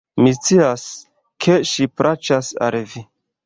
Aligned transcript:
Mi 0.23 0.31
scias, 0.37 0.85
ke 1.47 1.59
ŝi 1.75 1.89
plaĉas 2.01 2.53
al 2.69 2.83
Vi. 2.95 3.09